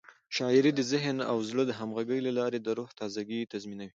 شاعري 0.35 0.71
د 0.75 0.81
ذهن 0.91 1.17
او 1.31 1.37
زړه 1.49 1.63
د 1.67 1.71
همغږۍ 1.79 2.19
له 2.27 2.31
لارې 2.39 2.59
د 2.61 2.67
روح 2.77 2.89
تازه 2.99 3.21
ګي 3.29 3.39
تضمینوي. 3.53 3.89